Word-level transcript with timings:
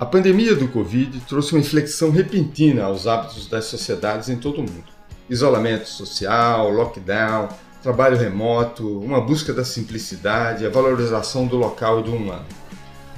A 0.00 0.06
pandemia 0.06 0.56
do 0.56 0.66
Covid 0.66 1.20
trouxe 1.28 1.52
uma 1.52 1.60
inflexão 1.60 2.10
repentina 2.10 2.84
aos 2.84 3.06
hábitos 3.06 3.46
das 3.46 3.66
sociedades 3.66 4.30
em 4.30 4.36
todo 4.36 4.54
o 4.54 4.62
mundo. 4.62 4.86
Isolamento 5.28 5.86
social, 5.90 6.70
lockdown, 6.70 7.50
trabalho 7.82 8.16
remoto, 8.16 8.98
uma 8.98 9.20
busca 9.20 9.52
da 9.52 9.62
simplicidade, 9.62 10.64
a 10.64 10.70
valorização 10.70 11.46
do 11.46 11.58
local 11.58 12.00
e 12.00 12.04
do 12.04 12.14
humano. 12.14 12.46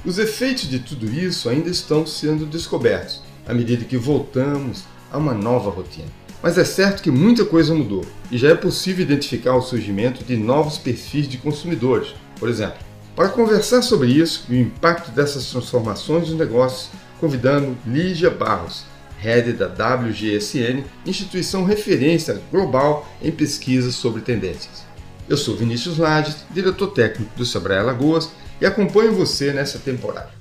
Os 0.03 0.19
efeitos 0.19 0.69
de 0.69 0.79
tudo 0.79 1.09
isso 1.09 1.47
ainda 1.47 1.69
estão 1.69 2.05
sendo 2.05 2.45
descobertos 2.45 3.21
à 3.47 3.53
medida 3.53 3.85
que 3.85 3.95
voltamos 3.95 4.83
a 5.09 5.17
uma 5.17 5.33
nova 5.33 5.69
rotina. 5.69 6.09
Mas 6.41 6.57
é 6.57 6.65
certo 6.65 7.01
que 7.01 7.09
muita 7.09 7.45
coisa 7.45 7.73
mudou 7.73 8.05
e 8.29 8.37
já 8.37 8.49
é 8.49 8.55
possível 8.55 9.05
identificar 9.05 9.55
o 9.55 9.61
surgimento 9.61 10.21
de 10.25 10.35
novos 10.35 10.77
perfis 10.77 11.29
de 11.29 11.37
consumidores, 11.37 12.13
por 12.37 12.49
exemplo, 12.49 12.79
para 13.15 13.29
conversar 13.29 13.81
sobre 13.81 14.09
isso 14.09 14.45
e 14.49 14.53
o 14.53 14.61
impacto 14.61 15.11
dessas 15.11 15.45
transformações 15.49 16.29
nos 16.29 16.37
negócios, 16.37 16.89
convidando 17.19 17.77
Lígia 17.85 18.29
Barros, 18.29 18.85
head 19.19 19.53
da 19.53 19.67
WGSN, 19.67 20.83
instituição 21.05 21.63
referência 21.63 22.41
global 22.51 23.07
em 23.21 23.31
pesquisas 23.31 23.95
sobre 23.95 24.21
tendências. 24.21 24.83
Eu 25.29 25.37
sou 25.37 25.55
Vinícius 25.55 25.97
Lades, 25.97 26.37
diretor 26.51 26.87
técnico 26.87 27.31
do 27.37 27.45
Sebrae 27.45 27.77
Alagoas 27.77 28.29
e 28.59 28.65
acompanho 28.65 29.13
você 29.13 29.53
nessa 29.53 29.79
temporada. 29.79 30.31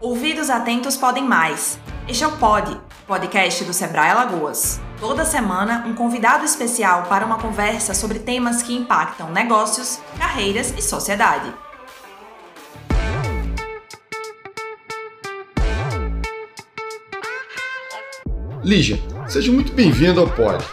Ouvidos 0.00 0.50
atentos 0.50 0.96
podem 0.96 1.24
mais. 1.24 1.78
Este 2.08 2.24
é 2.24 2.26
o 2.26 2.32
Pod, 2.38 2.80
podcast 3.06 3.64
do 3.64 3.72
Sebrae 3.72 4.10
Alagoas. 4.10 4.80
Toda 5.00 5.24
semana, 5.24 5.84
um 5.86 5.94
convidado 5.94 6.44
especial 6.44 7.04
para 7.04 7.24
uma 7.24 7.38
conversa 7.38 7.94
sobre 7.94 8.18
temas 8.18 8.64
que 8.64 8.74
impactam 8.74 9.30
negócios, 9.30 10.00
carreiras 10.18 10.74
e 10.76 10.82
sociedade. 10.82 11.54
Lígia, 18.64 18.98
seja 19.28 19.52
muito 19.52 19.72
bem-vindo 19.72 20.18
ao 20.18 20.28
Pod. 20.28 20.64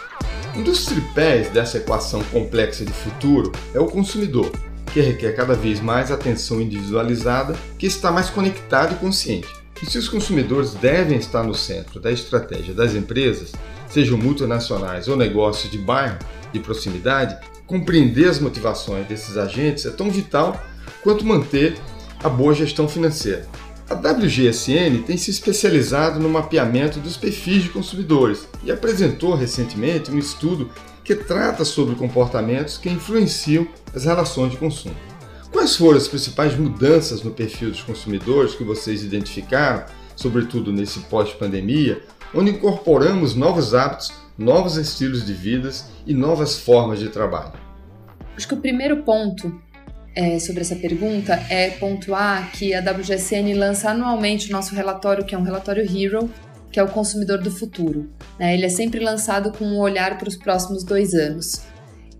Um 0.56 0.62
dos 0.64 0.86
tripés 0.86 1.48
dessa 1.50 1.78
equação 1.78 2.20
complexa 2.24 2.84
de 2.84 2.92
futuro 2.92 3.52
é 3.72 3.78
o 3.78 3.86
consumidor, 3.86 4.50
que 4.92 5.00
requer 5.00 5.36
cada 5.36 5.54
vez 5.54 5.80
mais 5.80 6.10
atenção 6.10 6.60
individualizada, 6.60 7.54
que 7.78 7.86
está 7.86 8.10
mais 8.10 8.28
conectado 8.28 8.94
e 8.94 8.96
consciente. 8.96 9.48
E 9.80 9.86
se 9.86 9.98
os 9.98 10.08
consumidores 10.08 10.74
devem 10.74 11.16
estar 11.16 11.44
no 11.44 11.54
centro 11.54 12.00
da 12.00 12.10
estratégia 12.10 12.74
das 12.74 12.94
empresas, 12.94 13.52
sejam 13.88 14.18
multinacionais 14.18 15.08
ou 15.08 15.16
negócios 15.16 15.70
de 15.70 15.78
bairro, 15.78 16.18
de 16.52 16.60
proximidade, 16.60 17.36
compreender 17.66 18.28
as 18.28 18.38
motivações 18.38 19.06
desses 19.06 19.36
agentes 19.36 19.86
é 19.86 19.90
tão 19.90 20.10
vital 20.10 20.60
quanto 21.02 21.24
manter 21.24 21.76
a 22.22 22.28
boa 22.28 22.54
gestão 22.54 22.88
financeira. 22.88 23.46
A 23.88 23.94
WGSN 23.94 25.04
tem 25.06 25.16
se 25.16 25.30
especializado 25.30 26.18
no 26.18 26.28
mapeamento 26.28 26.98
dos 26.98 27.16
perfis 27.16 27.62
de 27.62 27.68
consumidores 27.68 28.48
e 28.64 28.72
apresentou 28.72 29.34
recentemente 29.34 30.10
um 30.10 30.18
estudo 30.18 30.70
que 31.04 31.14
trata 31.14 31.64
sobre 31.64 31.94
comportamentos 31.94 32.78
que 32.78 32.90
influenciam 32.90 33.66
as 33.94 34.04
relações 34.04 34.50
de 34.50 34.56
consumo. 34.56 34.96
Quais 35.52 35.76
foram 35.76 35.96
as 35.96 36.08
principais 36.08 36.58
mudanças 36.58 37.22
no 37.22 37.30
perfil 37.30 37.70
dos 37.70 37.80
consumidores 37.80 38.56
que 38.56 38.64
vocês 38.64 39.04
identificaram, 39.04 39.86
sobretudo 40.16 40.72
nesse 40.72 40.98
pós-pandemia, 41.00 42.02
onde 42.34 42.50
incorporamos 42.50 43.34
novos 43.34 43.74
hábitos, 43.74 44.12
novos 44.36 44.76
estilos 44.76 45.24
de 45.24 45.32
vidas 45.32 45.86
e 46.06 46.12
novas 46.12 46.58
formas 46.58 46.98
de 46.98 47.08
trabalho? 47.08 47.52
Acho 48.36 48.48
que 48.48 48.54
o 48.54 48.60
primeiro 48.60 49.02
ponto 49.02 49.60
é, 50.14 50.38
sobre 50.38 50.62
essa 50.62 50.76
pergunta 50.76 51.34
é 51.50 51.70
pontuar 51.70 52.50
que 52.52 52.74
a 52.74 52.80
WGSN 52.80 53.52
lança 53.54 53.90
anualmente 53.90 54.48
o 54.48 54.52
nosso 54.52 54.74
relatório, 54.74 55.24
que 55.24 55.34
é 55.34 55.38
um 55.38 55.42
relatório 55.42 55.84
Hero, 55.84 56.30
que 56.70 56.80
é 56.80 56.82
o 56.82 56.88
consumidor 56.88 57.38
do 57.38 57.50
futuro. 57.50 58.10
Né? 58.38 58.54
Ele 58.54 58.66
é 58.66 58.68
sempre 58.68 59.00
lançado 59.00 59.52
com 59.52 59.64
um 59.64 59.78
olhar 59.78 60.18
para 60.18 60.28
os 60.28 60.36
próximos 60.36 60.84
dois 60.84 61.14
anos. 61.14 61.62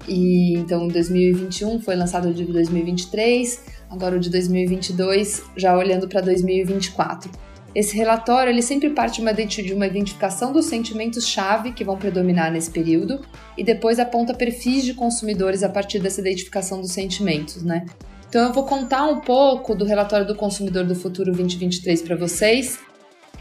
E 0.06 0.54
então, 0.56 0.84
em 0.84 0.88
2021 0.88 1.80
foi 1.80 1.96
lançado 1.96 2.28
o 2.28 2.34
de 2.34 2.44
2023, 2.44 3.64
agora 3.90 4.16
o 4.16 4.20
de 4.20 4.30
2022, 4.30 5.42
já 5.56 5.76
olhando 5.76 6.06
para 6.08 6.20
2024. 6.20 7.30
Esse 7.76 7.94
relatório 7.94 8.50
ele 8.50 8.62
sempre 8.62 8.88
parte 8.88 9.20
de 9.62 9.74
uma 9.74 9.86
identificação 9.86 10.50
dos 10.50 10.64
sentimentos-chave 10.64 11.72
que 11.72 11.84
vão 11.84 11.98
predominar 11.98 12.50
nesse 12.50 12.70
período 12.70 13.20
e 13.54 13.62
depois 13.62 13.98
aponta 13.98 14.32
perfis 14.32 14.82
de 14.82 14.94
consumidores 14.94 15.62
a 15.62 15.68
partir 15.68 15.98
dessa 15.98 16.22
identificação 16.22 16.80
dos 16.80 16.92
sentimentos, 16.92 17.62
né? 17.62 17.84
Então 18.26 18.44
eu 18.44 18.52
vou 18.54 18.64
contar 18.64 19.06
um 19.06 19.20
pouco 19.20 19.74
do 19.74 19.84
relatório 19.84 20.26
do 20.26 20.34
consumidor 20.34 20.86
do 20.86 20.94
futuro 20.94 21.30
2023 21.32 22.00
para 22.00 22.16
vocês. 22.16 22.78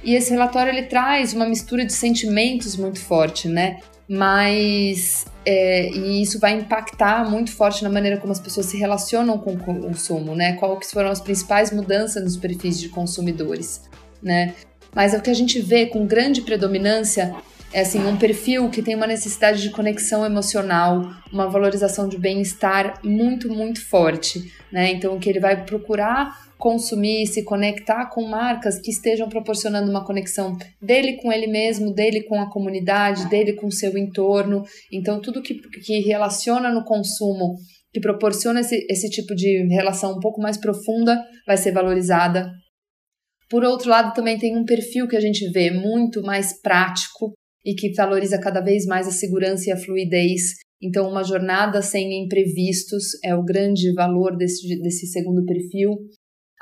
E 0.04 0.16
esse 0.16 0.32
relatório 0.32 0.70
ele 0.70 0.84
traz 0.84 1.34
uma 1.34 1.46
mistura 1.46 1.86
de 1.86 1.94
sentimentos 1.94 2.76
muito 2.76 3.00
forte, 3.00 3.48
né? 3.48 3.80
Mas 4.06 5.26
é, 5.46 5.90
e 5.92 6.22
isso 6.22 6.42
vai 6.42 6.60
impactar 6.60 7.24
muito 7.32 7.54
forte 7.54 7.82
na 7.86 7.90
maneira 7.90 8.18
como 8.18 8.34
as 8.34 8.40
pessoas 8.42 8.66
se 8.66 8.76
relacionam 8.76 9.38
com 9.38 9.54
o 9.54 9.58
consumo, 9.58 10.36
né? 10.36 10.58
Quais 10.58 10.92
foram 10.92 11.10
as 11.10 11.22
principais 11.22 11.72
mudanças 11.72 12.22
nos 12.22 12.36
perfis 12.36 12.78
de 12.78 12.90
consumidores, 12.90 13.82
né? 14.26 14.54
Mas 14.94 15.14
é 15.14 15.18
o 15.18 15.22
que 15.22 15.30
a 15.30 15.36
gente 15.36 15.62
vê 15.62 15.86
com 15.86 16.06
grande 16.06 16.42
predominância 16.42 17.34
é 17.72 17.82
assim 17.82 18.06
um 18.06 18.18
perfil 18.18 18.70
que 18.70 18.82
tem 18.82 18.96
uma 18.96 19.08
necessidade 19.08 19.62
de 19.62 19.70
conexão 19.70 20.26
emocional, 20.26 21.12
uma 21.32 21.50
valorização 21.50 22.08
de 22.08 22.18
bem-estar 22.18 23.02
muito 23.04 23.50
muito 23.50 23.86
forte, 23.86 24.52
né? 24.72 24.92
Então 24.92 25.20
que 25.20 25.30
ele 25.30 25.40
vai 25.40 25.66
procurar 25.66 26.34
consumir, 26.58 27.28
se 27.28 27.44
conectar 27.44 28.10
com 28.10 28.28
marcas 28.28 28.80
que 28.80 28.90
estejam 28.90 29.28
proporcionando 29.28 29.90
uma 29.90 30.06
conexão 30.06 30.58
dele 30.82 31.18
com 31.18 31.32
ele 31.32 31.48
mesmo, 31.48 31.94
dele 31.94 32.24
com 32.24 32.40
a 32.40 32.50
comunidade, 32.50 33.30
dele 33.30 33.54
com 33.54 33.68
o 33.68 33.72
seu 33.72 33.98
entorno. 33.98 34.64
Então, 34.92 35.22
tudo 35.22 35.42
que, 35.42 35.56
que 35.56 36.00
relaciona 36.00 36.72
no 36.72 36.84
consumo, 36.84 37.56
que 37.94 38.00
proporciona 38.00 38.62
esse, 38.62 38.86
esse 38.90 39.10
tipo 39.10 39.36
de 39.36 39.68
relação 39.68 40.18
um 40.18 40.20
pouco 40.20 40.42
mais 40.42 40.58
profunda, 40.58 41.22
vai 41.46 41.58
ser 41.58 41.72
valorizada. 41.72 42.50
Por 43.50 43.64
outro 43.64 43.90
lado, 43.90 44.14
também 44.14 44.38
tem 44.38 44.58
um 44.58 44.66
perfil 44.66 45.08
que 45.08 45.16
a 45.16 45.22
gente 45.22 45.50
vê 45.52 45.72
muito 45.72 46.22
mais 46.22 46.60
prático 46.62 47.34
e 47.64 47.74
que 47.74 47.94
valoriza 47.94 48.40
cada 48.40 48.62
vez 48.62 48.86
mais 48.86 49.08
a 49.08 49.12
segurança 49.12 49.70
e 49.70 49.74
a 49.74 49.78
fluidez. 49.78 50.56
Então, 50.82 51.10
uma 51.10 51.24
jornada 51.24 51.82
sem 51.82 52.24
imprevistos 52.24 53.06
é 53.24 53.36
o 53.36 53.44
grande 53.44 53.94
valor 53.94 54.36
desse, 54.36 54.80
desse 54.82 55.08
segundo 55.08 55.44
perfil. 55.46 55.98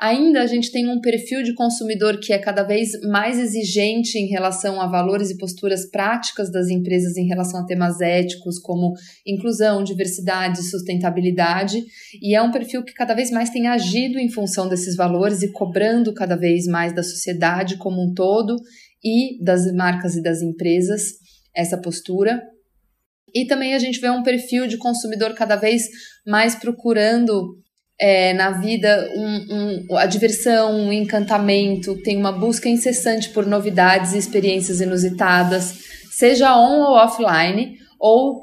Ainda 0.04 0.42
a 0.42 0.46
gente 0.46 0.70
tem 0.70 0.86
um 0.86 1.00
perfil 1.00 1.42
de 1.42 1.54
consumidor 1.54 2.20
que 2.20 2.34
é 2.34 2.38
cada 2.38 2.62
vez 2.62 2.90
mais 3.08 3.38
exigente 3.38 4.18
em 4.18 4.26
relação 4.26 4.78
a 4.78 4.86
valores 4.86 5.30
e 5.30 5.38
posturas 5.38 5.86
práticas 5.90 6.52
das 6.52 6.68
empresas 6.68 7.16
em 7.16 7.26
relação 7.26 7.60
a 7.60 7.64
temas 7.64 8.02
éticos 8.02 8.58
como 8.58 8.92
inclusão, 9.26 9.82
diversidade, 9.82 10.62
sustentabilidade, 10.62 11.82
e 12.20 12.34
é 12.34 12.42
um 12.42 12.50
perfil 12.50 12.84
que 12.84 12.92
cada 12.92 13.14
vez 13.14 13.30
mais 13.30 13.48
tem 13.48 13.66
agido 13.66 14.18
em 14.18 14.28
função 14.28 14.68
desses 14.68 14.94
valores 14.94 15.40
e 15.40 15.50
cobrando 15.50 16.12
cada 16.12 16.36
vez 16.36 16.66
mais 16.66 16.94
da 16.94 17.02
sociedade 17.02 17.78
como 17.78 18.02
um 18.02 18.12
todo 18.12 18.56
e 19.02 19.42
das 19.42 19.72
marcas 19.72 20.16
e 20.16 20.22
das 20.22 20.42
empresas 20.42 21.14
essa 21.56 21.78
postura. 21.78 22.42
E 23.34 23.46
também 23.46 23.72
a 23.72 23.78
gente 23.78 23.98
vê 23.98 24.10
um 24.10 24.22
perfil 24.22 24.66
de 24.66 24.76
consumidor 24.76 25.32
cada 25.32 25.56
vez 25.56 25.88
mais 26.26 26.54
procurando 26.54 27.63
é, 28.06 28.34
na 28.34 28.50
vida 28.50 29.10
um, 29.16 29.86
um, 29.88 29.96
a 29.96 30.04
diversão, 30.04 30.74
um 30.74 30.92
encantamento, 30.92 31.96
tem 32.02 32.18
uma 32.18 32.32
busca 32.32 32.68
incessante 32.68 33.30
por 33.30 33.46
novidades 33.46 34.12
e 34.12 34.18
experiências 34.18 34.82
inusitadas, 34.82 35.78
seja 36.10 36.54
on 36.54 36.82
ou 36.82 36.96
offline, 36.96 37.78
ou 37.98 38.42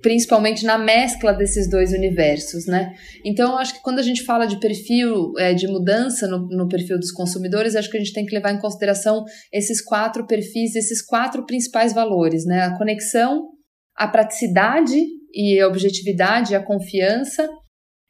principalmente 0.00 0.64
na 0.64 0.78
mescla 0.78 1.34
desses 1.34 1.68
dois 1.68 1.92
universos, 1.92 2.64
né? 2.66 2.94
Então, 3.22 3.58
acho 3.58 3.74
que 3.74 3.82
quando 3.82 3.98
a 3.98 4.02
gente 4.02 4.24
fala 4.24 4.46
de 4.46 4.58
perfil, 4.58 5.34
é, 5.36 5.52
de 5.52 5.68
mudança 5.68 6.26
no, 6.26 6.48
no, 6.48 6.66
perfil 6.66 6.98
dos 6.98 7.12
consumidores, 7.12 7.76
acho 7.76 7.90
que 7.90 7.98
a 7.98 8.00
gente 8.00 8.14
tem 8.14 8.24
que 8.24 8.34
levar 8.34 8.52
em 8.52 8.60
consideração 8.60 9.24
esses 9.52 9.84
quatro 9.84 10.26
perfis, 10.26 10.74
esses 10.74 11.04
quatro 11.04 11.44
principais 11.44 11.92
valores, 11.92 12.46
né? 12.46 12.62
A 12.62 12.78
conexão, 12.78 13.50
a 13.94 14.08
praticidade 14.08 14.98
e 15.34 15.60
a 15.60 15.68
objetividade, 15.68 16.54
a 16.54 16.64
confiança 16.64 17.46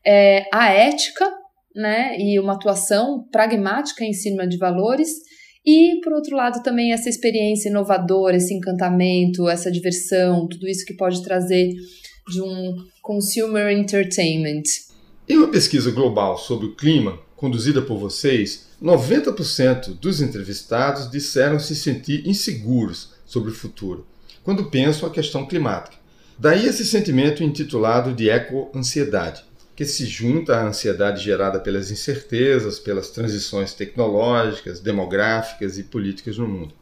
é, 0.04 0.44
a 0.52 0.70
ética, 0.70 1.30
né, 1.74 2.16
e 2.18 2.38
uma 2.38 2.54
atuação 2.54 3.26
pragmática 3.30 4.04
em 4.04 4.12
cima 4.12 4.46
de 4.46 4.58
valores, 4.58 5.10
e, 5.64 6.00
por 6.02 6.12
outro 6.12 6.36
lado, 6.36 6.62
também 6.62 6.92
essa 6.92 7.08
experiência 7.08 7.68
inovadora, 7.68 8.36
esse 8.36 8.52
encantamento, 8.52 9.48
essa 9.48 9.70
diversão, 9.70 10.48
tudo 10.48 10.68
isso 10.68 10.84
que 10.84 10.94
pode 10.94 11.22
trazer 11.22 11.72
de 12.28 12.42
um 12.42 12.74
consumer 13.00 13.70
entertainment. 13.76 14.62
Em 15.28 15.36
uma 15.36 15.48
pesquisa 15.48 15.90
global 15.92 16.36
sobre 16.36 16.66
o 16.66 16.74
clima, 16.74 17.18
conduzida 17.36 17.80
por 17.80 17.96
vocês, 17.96 18.68
90% 18.82 19.98
dos 20.00 20.20
entrevistados 20.20 21.08
disseram 21.10 21.60
se 21.60 21.76
sentir 21.76 22.26
inseguros 22.26 23.14
sobre 23.24 23.50
o 23.50 23.54
futuro, 23.54 24.06
quando 24.42 24.68
pensam 24.68 25.08
a 25.08 25.12
questão 25.12 25.46
climática. 25.46 25.96
Daí 26.38 26.66
esse 26.66 26.84
sentimento 26.84 27.44
intitulado 27.44 28.12
de 28.12 28.28
eco-ansiedade. 28.28 29.44
Que 29.74 29.84
se 29.84 30.04
junta 30.04 30.56
à 30.56 30.66
ansiedade 30.66 31.24
gerada 31.24 31.58
pelas 31.58 31.90
incertezas, 31.90 32.78
pelas 32.78 33.10
transições 33.10 33.72
tecnológicas, 33.72 34.80
demográficas 34.80 35.78
e 35.78 35.82
políticas 35.82 36.36
no 36.38 36.46
mundo. 36.46 36.74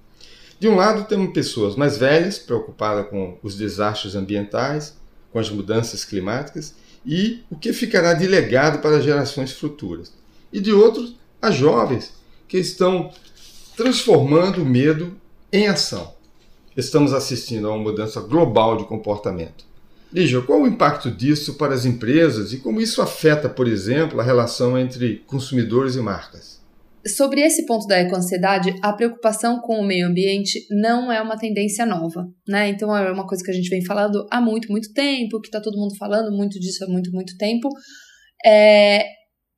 De 0.58 0.69
um 0.69 0.76
lado, 0.76 1.08
temos 1.08 1.32
pessoas 1.32 1.76
mais 1.76 1.96
velhas, 1.96 2.38
preocupadas 2.38 3.08
com 3.08 3.38
os 3.42 3.56
desastres 3.56 4.14
ambientais, 4.14 4.96
com 5.32 5.38
as 5.38 5.48
mudanças 5.48 6.04
climáticas 6.04 6.75
e 7.06 7.42
o 7.50 7.56
que 7.56 7.72
ficará 7.72 8.12
de 8.12 8.26
legado 8.26 8.81
para 8.81 9.00
gerações 9.00 9.52
futuras. 9.52 10.12
E 10.52 10.60
de 10.60 10.72
outro, 10.72 11.08
as 11.40 11.54
jovens, 11.54 12.12
que 12.46 12.58
estão 12.58 13.10
transformando 13.76 14.62
o 14.62 14.66
medo 14.66 15.16
em 15.52 15.69
ação. 15.69 16.12
Estamos 16.76 17.12
assistindo 17.12 17.69
a 17.69 17.75
uma 17.75 17.82
mudança 17.82 18.20
global 18.20 18.76
de 18.76 18.84
comportamento. 18.84 19.64
Lígia, 20.12 20.43
qual 20.43 20.62
o 20.62 20.67
impacto 20.67 21.11
disso 21.11 21.55
para 21.55 21.73
as 21.73 21.85
empresas 21.85 22.53
e 22.53 22.59
como 22.59 22.81
isso 22.81 23.01
afeta, 23.01 23.49
por 23.49 23.69
exemplo, 23.69 24.21
a 24.21 24.25
relação 24.25 24.77
entre 24.77 25.23
consumidores 25.27 25.95
e 25.95 26.01
marcas? 26.01 26.61
Sobre 27.07 27.41
esse 27.41 27.65
ponto 27.65 27.87
da 27.87 28.01
ecoansiedade, 28.01 28.75
a 28.83 28.93
preocupação 28.93 29.61
com 29.61 29.81
o 29.81 29.87
meio 29.87 30.07
ambiente 30.07 30.67
não 30.71 31.11
é 31.11 31.23
uma 31.23 31.39
tendência 31.39 31.87
nova, 31.87 32.27
né? 32.47 32.69
Então 32.69 32.95
é 32.95 33.11
uma 33.11 33.27
coisa 33.27 33.43
que 33.43 33.51
a 33.51 33.55
gente 33.55 33.71
vem 33.71 33.85
falando 33.85 34.27
há 34.31 34.41
muito, 34.41 34.71
muito 34.71 34.93
tempo, 34.93 35.41
que 35.41 35.49
está 35.49 35.61
todo 35.61 35.79
mundo 35.79 35.97
falando 35.97 36.37
muito 36.37 36.61
disso 36.61 36.85
há 36.85 36.89
muito, 36.89 37.11
muito 37.12 37.39
tempo. 37.39 37.69
É, 38.45 39.03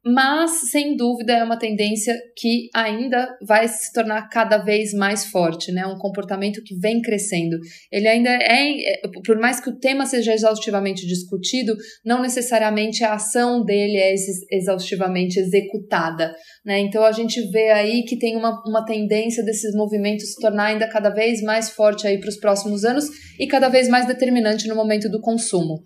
mas 0.05 0.71
sem 0.71 0.97
dúvida 0.97 1.33
é 1.33 1.45
uma 1.45 1.57
tendência 1.57 2.17
que 2.37 2.69
ainda 2.75 3.37
vai 3.47 3.69
se 3.69 3.93
tornar 3.93 4.29
cada 4.29 4.59
vez 4.59 4.93
mais 4.93 5.27
forte, 5.27 5.71
né? 5.71 5.87
Um 5.87 5.97
comportamento 5.97 6.61
que 6.65 6.75
vem 6.77 7.01
crescendo. 7.01 7.57
Ele 7.91 8.09
ainda 8.09 8.31
é, 8.31 8.95
é, 8.95 9.01
por 9.25 9.39
mais 9.39 9.61
que 9.61 9.71
o 9.71 9.79
tema 9.79 10.05
seja 10.05 10.35
exaustivamente 10.35 11.07
discutido, 11.07 11.77
não 12.05 12.21
necessariamente 12.21 13.05
a 13.05 13.15
ação 13.15 13.65
dele 13.65 13.97
é 13.97 14.15
exaustivamente 14.51 15.39
executada, 15.39 16.35
né? 16.67 16.81
Então 16.81 17.05
a 17.05 17.13
gente 17.13 17.41
vê 17.51 17.71
aí 17.71 18.03
que 18.03 18.19
tem 18.19 18.37
uma, 18.37 18.61
uma 18.67 18.85
tendência 18.85 19.45
desses 19.45 19.73
movimentos 19.75 20.33
se 20.33 20.41
tornar 20.41 20.67
ainda 20.67 20.89
cada 20.89 21.11
vez 21.11 21.41
mais 21.43 21.71
forte 21.71 22.09
aí 22.09 22.19
para 22.19 22.29
os 22.29 22.39
próximos 22.39 22.85
anos 22.85 23.05
e 23.39 23.47
cada 23.47 23.69
vez 23.69 23.89
mais 23.89 24.07
determinante 24.07 24.67
no 24.67 24.75
momento 24.75 25.09
do 25.09 25.21
consumo. 25.21 25.81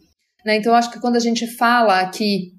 Né? 0.46 0.56
Então, 0.56 0.74
acho 0.74 0.92
que 0.92 1.00
quando 1.00 1.16
a 1.16 1.20
gente 1.20 1.46
fala 1.46 2.08
que 2.08 2.55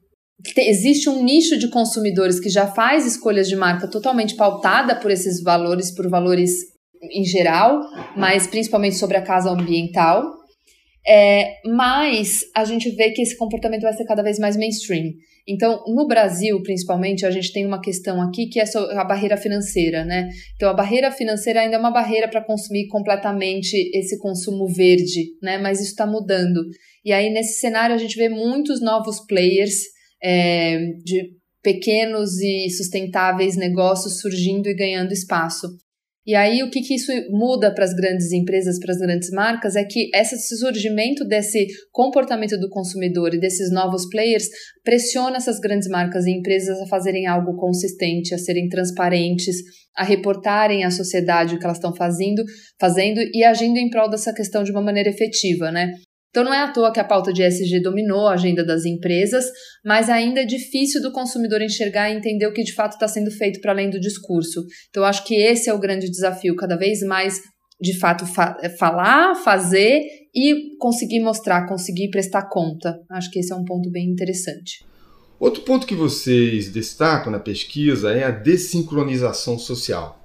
existe 0.57 1.09
um 1.09 1.23
nicho 1.23 1.57
de 1.57 1.69
consumidores 1.69 2.39
que 2.39 2.49
já 2.49 2.67
faz 2.67 3.05
escolhas 3.05 3.47
de 3.47 3.55
marca 3.55 3.87
totalmente 3.87 4.35
pautada 4.35 4.95
por 4.95 5.11
esses 5.11 5.41
valores, 5.41 5.93
por 5.93 6.09
valores 6.09 6.51
em 7.11 7.23
geral, 7.23 7.81
mas 8.15 8.47
principalmente 8.47 8.95
sobre 8.95 9.17
a 9.17 9.21
casa 9.21 9.49
ambiental. 9.49 10.35
É, 11.09 11.53
mas 11.65 12.41
a 12.53 12.65
gente 12.65 12.89
vê 12.91 13.11
que 13.11 13.21
esse 13.21 13.37
comportamento 13.37 13.83
vai 13.83 13.93
ser 13.93 14.03
cada 14.03 14.21
vez 14.21 14.37
mais 14.37 14.57
mainstream. 14.57 15.13
Então, 15.47 15.81
no 15.87 16.05
Brasil, 16.05 16.61
principalmente, 16.61 17.25
a 17.25 17.31
gente 17.31 17.53
tem 17.53 17.65
uma 17.65 17.79
questão 17.79 18.21
aqui 18.21 18.47
que 18.47 18.59
é 18.59 18.65
a 18.97 19.05
barreira 19.05 19.37
financeira, 19.37 20.03
né? 20.03 20.27
Então, 20.55 20.69
a 20.69 20.73
barreira 20.73 21.09
financeira 21.09 21.61
ainda 21.61 21.77
é 21.77 21.79
uma 21.79 21.91
barreira 21.91 22.27
para 22.27 22.43
consumir 22.43 22.87
completamente 22.87 23.73
esse 23.93 24.19
consumo 24.19 24.67
verde, 24.67 25.27
né? 25.41 25.57
Mas 25.57 25.79
isso 25.79 25.91
está 25.91 26.05
mudando. 26.05 26.59
E 27.05 27.13
aí, 27.13 27.29
nesse 27.29 27.61
cenário, 27.61 27.95
a 27.95 27.97
gente 27.97 28.17
vê 28.17 28.27
muitos 28.27 28.81
novos 28.81 29.21
players 29.25 29.83
é, 30.21 30.77
de 31.03 31.37
pequenos 31.61 32.39
e 32.39 32.69
sustentáveis 32.69 33.57
negócios 33.57 34.19
surgindo 34.19 34.67
e 34.69 34.75
ganhando 34.75 35.11
espaço. 35.11 35.67
E 36.27 36.35
aí, 36.35 36.61
o 36.61 36.69
que, 36.69 36.81
que 36.81 36.95
isso 36.95 37.09
muda 37.29 37.73
para 37.73 37.85
as 37.85 37.93
grandes 37.93 38.33
empresas, 38.33 38.77
para 38.77 38.91
as 38.91 38.97
grandes 38.97 39.29
marcas, 39.29 39.77
é 39.77 39.85
que 39.85 40.09
esse 40.13 40.57
surgimento 40.57 41.23
desse 41.25 41.65
comportamento 41.89 42.59
do 42.59 42.69
consumidor 42.69 43.33
e 43.33 43.39
desses 43.39 43.71
novos 43.71 44.09
players 44.09 44.45
pressiona 44.83 45.37
essas 45.37 45.57
grandes 45.57 45.87
marcas 45.87 46.25
e 46.25 46.31
empresas 46.31 46.81
a 46.81 46.87
fazerem 46.87 47.27
algo 47.27 47.55
consistente, 47.55 48.35
a 48.35 48.37
serem 48.37 48.67
transparentes, 48.67 49.55
a 49.95 50.03
reportarem 50.03 50.83
à 50.83 50.91
sociedade 50.91 51.55
o 51.55 51.59
que 51.59 51.63
elas 51.63 51.77
estão 51.77 51.95
fazendo, 51.95 52.43
fazendo 52.77 53.21
e 53.33 53.45
agindo 53.45 53.77
em 53.77 53.89
prol 53.89 54.09
dessa 54.09 54.33
questão 54.33 54.65
de 54.65 54.71
uma 54.71 54.81
maneira 54.81 55.09
efetiva, 55.09 55.71
né? 55.71 55.93
Então 56.37 56.45
não 56.45 56.53
é 56.53 56.61
à 56.61 56.71
toa 56.71 56.93
que 56.93 56.99
a 56.99 57.03
pauta 57.03 57.33
de 57.33 57.41
ESG 57.41 57.79
dominou 57.81 58.27
a 58.27 58.33
agenda 58.33 58.63
das 58.63 58.85
empresas, 58.85 59.43
mas 59.83 60.07
ainda 60.07 60.41
é 60.41 60.45
difícil 60.45 61.01
do 61.01 61.11
consumidor 61.11 61.63
enxergar 61.63 62.11
e 62.11 62.15
entender 62.15 62.45
o 62.45 62.53
que 62.53 62.61
de 62.61 62.75
fato 62.75 62.91
está 62.91 63.07
sendo 63.07 63.31
feito 63.31 63.59
para 63.59 63.71
além 63.71 63.89
do 63.89 63.99
discurso. 63.99 64.63
Então 64.91 65.03
acho 65.03 65.25
que 65.25 65.33
esse 65.33 65.67
é 65.67 65.73
o 65.73 65.79
grande 65.79 66.07
desafio, 66.11 66.55
cada 66.55 66.77
vez 66.77 67.01
mais 67.01 67.41
de 67.81 67.97
fato 67.97 68.27
fa 68.27 68.55
falar, 68.77 69.33
fazer 69.33 70.03
e 70.31 70.77
conseguir 70.77 71.21
mostrar, 71.21 71.67
conseguir 71.67 72.11
prestar 72.11 72.43
conta. 72.43 72.99
Acho 73.09 73.31
que 73.31 73.39
esse 73.39 73.51
é 73.51 73.55
um 73.55 73.65
ponto 73.65 73.89
bem 73.89 74.07
interessante. 74.07 74.85
Outro 75.39 75.63
ponto 75.63 75.87
que 75.87 75.95
vocês 75.95 76.69
destacam 76.69 77.31
na 77.31 77.39
pesquisa 77.39 78.11
é 78.11 78.23
a 78.23 78.29
desincronização 78.29 79.57
social. 79.57 80.23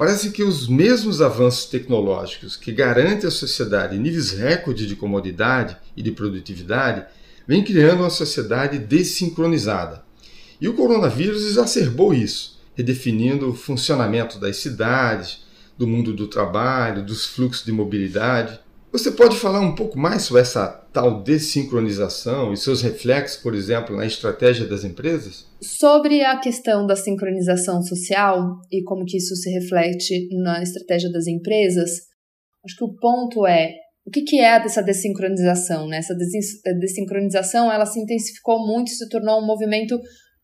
Parece 0.00 0.30
que 0.30 0.42
os 0.42 0.66
mesmos 0.66 1.20
avanços 1.20 1.66
tecnológicos 1.66 2.56
que 2.56 2.72
garantem 2.72 3.28
à 3.28 3.30
sociedade 3.30 3.98
níveis 3.98 4.30
recordes 4.30 4.86
de 4.88 4.96
comodidade 4.96 5.76
e 5.94 6.02
de 6.02 6.10
produtividade 6.10 7.04
vêm 7.46 7.62
criando 7.62 8.00
uma 8.00 8.08
sociedade 8.08 8.78
desincronizada. 8.78 10.02
E 10.58 10.66
o 10.66 10.72
coronavírus 10.72 11.44
exacerbou 11.44 12.14
isso, 12.14 12.58
redefinindo 12.74 13.50
o 13.50 13.54
funcionamento 13.54 14.38
das 14.38 14.56
cidades, 14.56 15.44
do 15.76 15.86
mundo 15.86 16.14
do 16.14 16.26
trabalho, 16.26 17.04
dos 17.04 17.26
fluxos 17.26 17.66
de 17.66 17.70
mobilidade. 17.70 18.58
Você 18.90 19.10
pode 19.10 19.36
falar 19.36 19.60
um 19.60 19.74
pouco 19.74 19.98
mais 19.98 20.22
sobre 20.22 20.40
essa 20.40 20.79
tal 20.92 21.22
desincronização 21.22 22.52
e 22.52 22.56
seus 22.56 22.82
reflexos, 22.82 23.40
por 23.40 23.54
exemplo, 23.54 23.96
na 23.96 24.06
estratégia 24.06 24.66
das 24.66 24.84
empresas? 24.84 25.46
Sobre 25.62 26.22
a 26.24 26.38
questão 26.38 26.86
da 26.86 26.96
sincronização 26.96 27.82
social 27.82 28.60
e 28.70 28.82
como 28.82 29.04
que 29.04 29.16
isso 29.16 29.34
se 29.36 29.50
reflete 29.50 30.28
na 30.42 30.62
estratégia 30.62 31.10
das 31.10 31.26
empresas, 31.26 31.90
acho 32.64 32.76
que 32.76 32.84
o 32.84 32.94
ponto 32.94 33.46
é 33.46 33.74
o 34.06 34.10
que, 34.10 34.22
que 34.22 34.40
é 34.40 34.56
essa 34.56 34.82
desincronização? 34.82 35.86
Né? 35.86 35.98
Essa 35.98 36.14
desincronização 36.80 37.70
ela 37.70 37.86
se 37.86 38.00
intensificou 38.00 38.66
muito, 38.66 38.90
se 38.90 39.08
tornou 39.08 39.40
um 39.40 39.46
movimento 39.46 40.00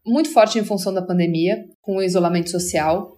muito 0.06 0.30
forte 0.30 0.58
em 0.58 0.64
função 0.64 0.94
da 0.94 1.04
pandemia, 1.04 1.64
com 1.80 1.96
o 1.96 2.02
isolamento 2.02 2.50
social 2.50 3.15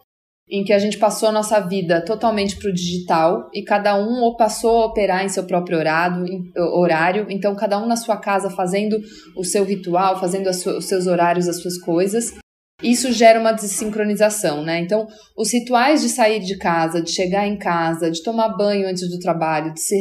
em 0.50 0.64
que 0.64 0.72
a 0.72 0.78
gente 0.78 0.98
passou 0.98 1.28
a 1.28 1.32
nossa 1.32 1.60
vida 1.60 2.04
totalmente 2.04 2.56
para 2.56 2.70
o 2.70 2.72
digital 2.72 3.48
e 3.52 3.62
cada 3.62 3.96
um 3.96 4.22
ou 4.22 4.36
passou 4.36 4.82
a 4.82 4.86
operar 4.86 5.24
em 5.24 5.28
seu 5.28 5.44
próprio 5.44 5.78
horário, 5.78 7.26
então 7.28 7.54
cada 7.54 7.78
um 7.78 7.86
na 7.86 7.96
sua 7.96 8.16
casa 8.16 8.50
fazendo 8.50 8.98
o 9.36 9.44
seu 9.44 9.64
ritual, 9.64 10.18
fazendo 10.18 10.48
os 10.48 10.84
seus 10.84 11.06
horários, 11.06 11.48
as 11.48 11.60
suas 11.60 11.78
coisas. 11.78 12.34
Isso 12.80 13.10
gera 13.12 13.40
uma 13.40 13.50
desincronização, 13.50 14.62
né? 14.62 14.78
Então, 14.78 15.08
os 15.36 15.52
rituais 15.52 16.00
de 16.00 16.08
sair 16.08 16.38
de 16.38 16.56
casa, 16.56 17.02
de 17.02 17.10
chegar 17.10 17.44
em 17.44 17.58
casa, 17.58 18.08
de 18.08 18.22
tomar 18.22 18.56
banho 18.56 18.88
antes 18.88 19.10
do 19.10 19.18
trabalho, 19.18 19.74
de 19.74 19.80
se, 19.80 19.96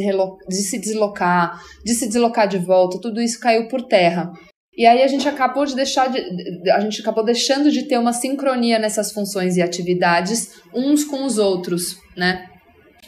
de 0.48 0.54
se 0.54 0.78
deslocar, 0.78 1.60
de 1.84 1.92
se 1.92 2.06
deslocar 2.06 2.46
de 2.46 2.58
volta, 2.58 3.00
tudo 3.00 3.20
isso 3.20 3.40
caiu 3.40 3.66
por 3.66 3.82
terra. 3.82 4.30
E 4.78 4.86
aí 4.86 5.02
a 5.02 5.08
gente 5.08 5.28
acabou 5.28 5.66
de 5.66 5.74
deixar 5.74 6.08
de, 6.08 6.70
a 6.70 6.78
gente 6.78 7.00
acabou 7.00 7.24
deixando 7.24 7.68
de 7.68 7.82
ter 7.82 7.98
uma 7.98 8.12
sincronia 8.12 8.78
nessas 8.78 9.10
funções 9.10 9.56
e 9.56 9.62
atividades 9.62 10.52
uns 10.72 11.02
com 11.02 11.24
os 11.24 11.36
outros, 11.36 11.96
né? 12.16 12.46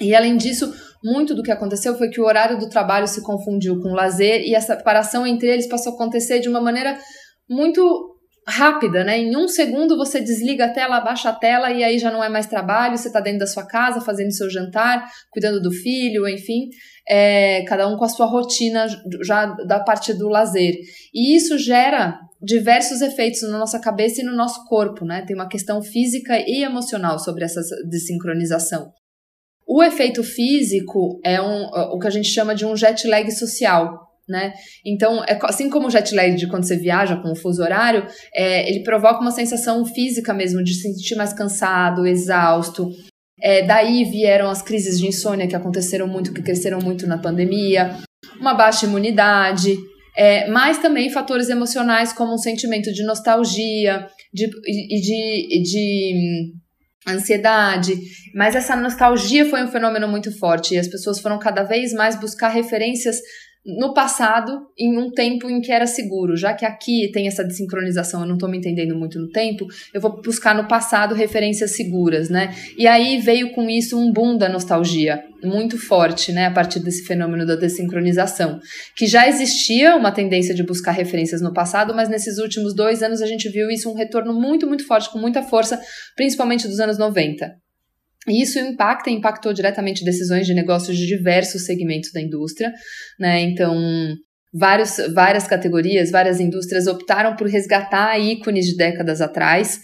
E 0.00 0.12
além 0.12 0.36
disso, 0.36 0.74
muito 1.04 1.32
do 1.32 1.44
que 1.44 1.52
aconteceu 1.52 1.96
foi 1.96 2.08
que 2.08 2.20
o 2.20 2.24
horário 2.24 2.58
do 2.58 2.68
trabalho 2.68 3.06
se 3.06 3.22
confundiu 3.22 3.80
com 3.80 3.90
o 3.90 3.94
lazer 3.94 4.42
e 4.42 4.52
essa 4.52 4.76
separação 4.76 5.24
entre 5.24 5.48
eles 5.48 5.68
passou 5.68 5.92
a 5.92 5.94
acontecer 5.94 6.40
de 6.40 6.48
uma 6.48 6.60
maneira 6.60 6.98
muito 7.48 8.09
rápida, 8.50 9.04
né? 9.04 9.18
Em 9.18 9.36
um 9.36 9.48
segundo 9.48 9.96
você 9.96 10.20
desliga 10.20 10.66
a 10.66 10.72
tela, 10.72 10.96
abaixa 10.96 11.30
a 11.30 11.32
tela 11.32 11.70
e 11.70 11.82
aí 11.82 11.98
já 11.98 12.10
não 12.10 12.22
é 12.22 12.28
mais 12.28 12.46
trabalho, 12.46 12.98
você 12.98 13.08
está 13.08 13.20
dentro 13.20 13.40
da 13.40 13.46
sua 13.46 13.66
casa 13.66 14.00
fazendo 14.00 14.32
seu 14.32 14.50
jantar, 14.50 15.08
cuidando 15.30 15.62
do 15.62 15.72
filho, 15.72 16.28
enfim 16.28 16.68
é, 17.10 17.64
cada 17.64 17.88
um 17.88 17.96
com 17.96 18.04
a 18.04 18.08
sua 18.08 18.26
rotina 18.26 18.86
já 19.24 19.46
da 19.46 19.80
parte 19.80 20.14
do 20.14 20.28
lazer. 20.28 20.76
E 21.12 21.34
isso 21.34 21.58
gera 21.58 22.20
diversos 22.40 23.02
efeitos 23.02 23.42
na 23.42 23.58
nossa 23.58 23.80
cabeça 23.80 24.20
e 24.20 24.24
no 24.24 24.34
nosso 24.34 24.64
corpo, 24.66 25.04
né? 25.04 25.24
Tem 25.26 25.34
uma 25.34 25.48
questão 25.48 25.82
física 25.82 26.38
e 26.38 26.62
emocional 26.62 27.18
sobre 27.18 27.44
essa 27.44 27.60
desincronização. 27.88 28.92
O 29.66 29.82
efeito 29.82 30.22
físico 30.22 31.20
é 31.24 31.42
um, 31.42 31.64
o 31.92 31.98
que 31.98 32.06
a 32.06 32.10
gente 32.10 32.28
chama 32.28 32.54
de 32.54 32.64
um 32.64 32.76
jet 32.76 33.06
lag 33.08 33.28
social, 33.32 34.09
né? 34.30 34.54
Então, 34.86 35.22
é, 35.24 35.38
assim 35.42 35.68
como 35.68 35.88
o 35.88 35.90
jet 35.90 36.14
lag 36.14 36.34
de 36.34 36.46
quando 36.46 36.64
você 36.64 36.76
viaja 36.76 37.16
com 37.16 37.32
o 37.32 37.36
fuso 37.36 37.62
horário, 37.62 38.06
é, 38.34 38.70
ele 38.70 38.82
provoca 38.82 39.20
uma 39.20 39.30
sensação 39.30 39.84
física 39.84 40.32
mesmo 40.32 40.62
de 40.62 40.72
se 40.74 40.82
sentir 40.82 41.16
mais 41.16 41.32
cansado, 41.32 42.06
exausto, 42.06 42.90
é, 43.42 43.62
daí 43.62 44.04
vieram 44.04 44.50
as 44.50 44.62
crises 44.62 44.98
de 44.98 45.06
insônia 45.06 45.48
que 45.48 45.56
aconteceram 45.56 46.06
muito, 46.06 46.32
que 46.32 46.42
cresceram 46.42 46.78
muito 46.80 47.06
na 47.06 47.18
pandemia, 47.18 47.96
uma 48.38 48.54
baixa 48.54 48.86
imunidade, 48.86 49.76
é, 50.16 50.48
mas 50.48 50.78
também 50.78 51.10
fatores 51.10 51.48
emocionais 51.48 52.12
como 52.12 52.34
um 52.34 52.38
sentimento 52.38 52.92
de 52.92 53.04
nostalgia 53.04 54.06
de, 54.32 54.44
e 54.66 55.00
de, 55.00 55.62
de 55.62 56.12
hum, 56.14 57.12
ansiedade. 57.12 57.94
Mas 58.34 58.54
essa 58.54 58.76
nostalgia 58.76 59.48
foi 59.48 59.62
um 59.64 59.68
fenômeno 59.68 60.06
muito 60.06 60.36
forte 60.38 60.74
e 60.74 60.78
as 60.78 60.88
pessoas 60.88 61.18
foram 61.20 61.38
cada 61.38 61.62
vez 61.62 61.92
mais 61.92 62.20
buscar 62.20 62.48
referências 62.48 63.16
no 63.64 63.92
passado, 63.92 64.66
em 64.78 64.98
um 64.98 65.10
tempo 65.10 65.48
em 65.48 65.60
que 65.60 65.70
era 65.70 65.86
seguro. 65.86 66.36
Já 66.36 66.54
que 66.54 66.64
aqui 66.64 67.10
tem 67.12 67.26
essa 67.26 67.44
desincronização, 67.44 68.22
eu 68.22 68.26
não 68.26 68.34
estou 68.34 68.48
me 68.48 68.58
entendendo 68.58 68.96
muito 68.96 69.18
no 69.18 69.28
tempo, 69.28 69.66
eu 69.92 70.00
vou 70.00 70.20
buscar 70.22 70.54
no 70.54 70.66
passado 70.66 71.14
referências 71.14 71.76
seguras, 71.76 72.30
né? 72.30 72.54
E 72.76 72.86
aí 72.86 73.18
veio 73.18 73.52
com 73.52 73.68
isso 73.68 73.98
um 73.98 74.12
boom 74.12 74.36
da 74.36 74.48
nostalgia 74.48 75.22
muito 75.42 75.78
forte, 75.78 76.32
né, 76.32 76.46
a 76.46 76.50
partir 76.50 76.80
desse 76.80 77.04
fenômeno 77.04 77.46
da 77.46 77.56
desincronização, 77.56 78.60
que 78.94 79.06
já 79.06 79.26
existia 79.26 79.96
uma 79.96 80.12
tendência 80.12 80.54
de 80.54 80.62
buscar 80.62 80.92
referências 80.92 81.40
no 81.40 81.52
passado, 81.52 81.94
mas 81.94 82.10
nesses 82.10 82.36
últimos 82.38 82.74
dois 82.74 83.02
anos 83.02 83.22
a 83.22 83.26
gente 83.26 83.48
viu 83.48 83.70
isso 83.70 83.90
um 83.90 83.94
retorno 83.94 84.34
muito, 84.34 84.66
muito 84.66 84.86
forte, 84.86 85.10
com 85.10 85.18
muita 85.18 85.42
força, 85.42 85.80
principalmente 86.14 86.68
dos 86.68 86.78
anos 86.78 86.98
90. 86.98 87.50
E 88.28 88.42
isso 88.42 88.58
impacta 88.58 89.10
e 89.10 89.14
impactou 89.14 89.52
diretamente 89.52 90.04
decisões 90.04 90.46
de 90.46 90.54
negócios 90.54 90.96
de 90.96 91.06
diversos 91.06 91.64
segmentos 91.64 92.12
da 92.12 92.20
indústria, 92.20 92.72
né? 93.18 93.40
Então, 93.40 94.14
vários, 94.52 94.96
várias 95.14 95.46
categorias, 95.46 96.10
várias 96.10 96.38
indústrias 96.38 96.86
optaram 96.86 97.34
por 97.34 97.46
resgatar 97.46 98.18
ícones 98.18 98.66
de 98.66 98.76
décadas 98.76 99.20
atrás, 99.20 99.80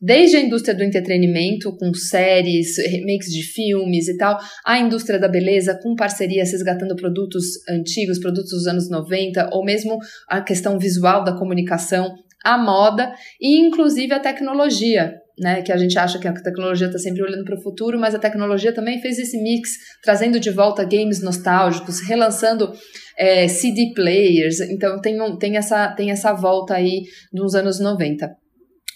desde 0.00 0.36
a 0.36 0.40
indústria 0.40 0.74
do 0.74 0.82
entretenimento, 0.82 1.76
com 1.76 1.92
séries, 1.92 2.78
remakes 2.78 3.30
de 3.30 3.42
filmes 3.42 4.08
e 4.08 4.16
tal, 4.16 4.38
a 4.64 4.78
indústria 4.78 5.18
da 5.18 5.28
beleza, 5.28 5.78
com 5.82 5.94
parcerias 5.94 6.52
resgatando 6.52 6.96
produtos 6.96 7.44
antigos, 7.68 8.18
produtos 8.18 8.50
dos 8.50 8.66
anos 8.66 8.88
90, 8.88 9.50
ou 9.52 9.64
mesmo 9.64 9.98
a 10.28 10.40
questão 10.40 10.78
visual 10.78 11.22
da 11.22 11.36
comunicação, 11.36 12.14
a 12.42 12.56
moda 12.56 13.12
e 13.38 13.60
inclusive 13.60 14.14
a 14.14 14.20
tecnologia 14.20 15.14
né, 15.40 15.62
que 15.62 15.72
a 15.72 15.76
gente 15.78 15.98
acha 15.98 16.18
que 16.18 16.28
a 16.28 16.32
tecnologia 16.34 16.86
está 16.86 16.98
sempre 16.98 17.22
olhando 17.22 17.44
para 17.44 17.56
o 17.56 17.62
futuro, 17.62 17.98
mas 17.98 18.14
a 18.14 18.18
tecnologia 18.18 18.74
também 18.74 19.00
fez 19.00 19.18
esse 19.18 19.42
mix, 19.42 19.70
trazendo 20.02 20.38
de 20.38 20.50
volta 20.50 20.84
games 20.84 21.22
nostálgicos, 21.22 22.00
relançando 22.00 22.70
é, 23.18 23.48
CD 23.48 23.92
players, 23.94 24.60
então 24.60 25.00
tem, 25.00 25.20
um, 25.20 25.38
tem, 25.38 25.56
essa, 25.56 25.88
tem 25.92 26.10
essa 26.10 26.34
volta 26.34 26.74
aí 26.74 27.04
dos 27.32 27.54
anos 27.54 27.80
90. 27.80 28.39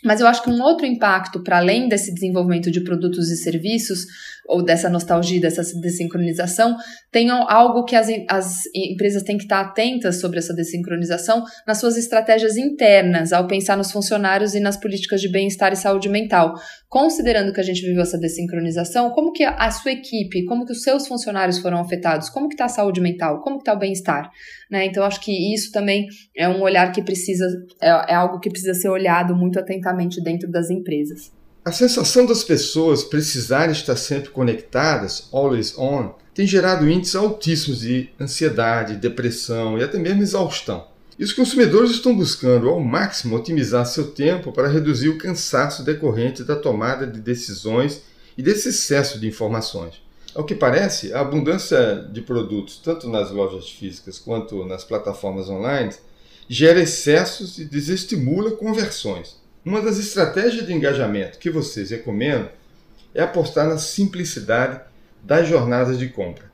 Mas 0.04 0.20
eu 0.20 0.26
acho 0.26 0.42
que 0.42 0.50
um 0.50 0.62
outro 0.62 0.87
impacto, 0.87 1.42
para 1.42 1.58
além 1.58 1.88
desse 1.88 2.12
desenvolvimento 2.12 2.70
de 2.70 2.82
produtos 2.82 3.30
e 3.30 3.37
serviços, 3.37 4.06
ou 4.46 4.62
dessa 4.62 4.88
nostalgia, 4.88 5.40
dessa 5.40 5.62
desincronização, 5.80 6.76
tenham 7.11 7.49
algo 7.49 7.84
que 7.84 7.96
as, 7.96 8.08
as 8.28 8.62
empresas 8.75 9.23
têm 9.23 9.37
que 9.37 9.44
estar 9.44 9.61
atentas 9.61 10.20
sobre 10.20 10.38
essa 10.38 10.54
desincronização 10.54 11.44
nas 11.66 11.78
suas 11.78 11.96
estratégias 11.96 12.56
internas, 12.56 13.32
ao 13.32 13.46
pensar 13.46 13.76
nos 13.76 13.90
funcionários 13.90 14.54
e 14.54 14.61
nas 14.61 14.76
políticas 14.76 15.20
de 15.20 15.30
bem-estar 15.30 15.73
e 15.73 15.76
saúde 15.76 16.08
mental. 16.08 16.54
Considerando 16.88 17.52
que 17.52 17.61
a 17.61 17.64
gente 17.64 17.80
viveu 17.80 18.02
essa 18.02 18.18
desincronização, 18.18 19.11
como 19.11 19.32
que 19.32 19.44
a 19.44 19.70
sua 19.70 19.92
equipe, 19.92 20.44
como 20.44 20.66
que 20.66 20.73
os 20.73 20.82
seus 20.82 21.06
funcionários 21.08 21.58
foram 21.58 21.80
afetados, 21.80 22.28
como 22.28 22.49
que 22.49 22.54
está 22.54 22.66
a 22.66 22.68
saúde 22.68 23.00
mental, 23.00 23.40
como 23.40 23.56
que 23.56 23.62
está 23.62 23.73
o 23.73 23.78
bem-estar, 23.78 24.30
né? 24.75 24.87
Então, 24.87 25.04
acho 25.04 25.21
que 25.21 25.54
isso 25.54 25.71
também 25.71 26.09
é 26.37 26.49
um 26.49 26.61
olhar 26.61 26.90
que 26.90 27.00
precisa, 27.00 27.47
é, 27.81 27.88
é 28.12 28.14
algo 28.14 28.40
que 28.40 28.50
precisa 28.50 28.75
ser 28.75 28.88
olhado 28.88 29.33
muito 29.37 29.57
atentamente 29.57 30.21
dentro 30.21 30.50
das 30.50 30.69
empresas. 30.69 31.31
A 31.64 31.71
sensação 31.71 32.26
das 32.26 32.43
pessoas 32.43 33.04
precisarem 33.04 33.71
estar 33.71 33.95
sempre 33.95 34.31
conectadas, 34.31 35.28
always 35.33 35.78
on, 35.78 36.12
tem 36.35 36.45
gerado 36.45 36.90
índices 36.90 37.14
altíssimos 37.14 37.81
de 37.83 38.11
ansiedade, 38.21 38.97
depressão 38.97 39.78
e 39.78 39.85
até 39.85 39.97
mesmo 39.97 40.23
exaustão. 40.23 40.88
E 41.16 41.23
os 41.23 41.33
consumidores 41.33 41.93
estão 41.93 42.12
buscando 42.12 42.69
ao 42.69 42.81
máximo 42.81 43.37
otimizar 43.37 43.87
seu 43.87 44.11
tempo 44.11 44.50
para 44.50 44.66
reduzir 44.66 45.09
o 45.09 45.19
cansaço 45.19 45.85
decorrente 45.85 46.43
da 46.43 46.57
tomada 46.57 47.07
de 47.07 47.21
decisões 47.21 48.02
e 48.37 48.43
desse 48.43 48.71
excesso 48.71 49.21
de 49.21 49.28
informações. 49.28 50.02
Ao 50.34 50.42
que 50.42 50.54
parece, 50.54 51.12
a 51.12 51.20
abundância 51.20 51.96
de 52.10 52.20
produtos, 52.20 52.78
tanto 52.78 53.08
nas 53.08 53.30
lojas 53.30 53.70
físicas 53.70 54.18
quanto 54.18 54.64
nas 54.64 54.82
plataformas 54.82 55.48
online, 55.48 55.94
gera 56.48 56.80
excessos 56.80 57.58
e 57.58 57.64
desestimula 57.64 58.50
conversões. 58.50 59.40
Uma 59.64 59.80
das 59.80 59.98
estratégias 59.98 60.66
de 60.66 60.72
engajamento 60.72 61.38
que 61.38 61.50
vocês 61.50 61.90
recomendam 61.90 62.50
é 63.14 63.22
apostar 63.22 63.68
na 63.68 63.78
simplicidade 63.78 64.80
das 65.22 65.48
jornadas 65.48 65.98
de 65.98 66.08
compra. 66.08 66.52